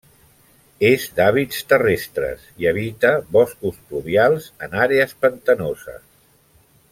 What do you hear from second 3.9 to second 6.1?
pluvials, en àrees pantanoses.